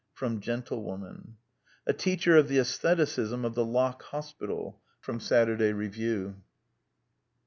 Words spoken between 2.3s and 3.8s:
of the asstheticism of the